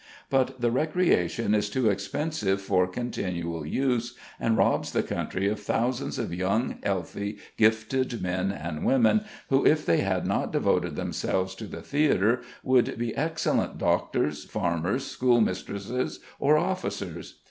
[0.31, 6.17] But the recreation is too expensive for continual use, and robs the country of thousands
[6.17, 11.65] of young, healthy, gifted men and women, who if they had not devoted themselves to
[11.65, 17.35] the theatre would be excellent doctors, farmers, schoolmistresses, or officers.